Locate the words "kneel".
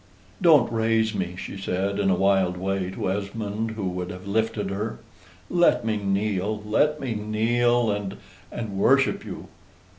5.95-6.63, 7.13-7.91